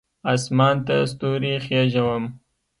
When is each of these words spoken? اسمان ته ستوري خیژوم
اسمان 0.33 0.75
ته 0.87 0.95
ستوري 1.11 1.53
خیژوم 1.65 2.23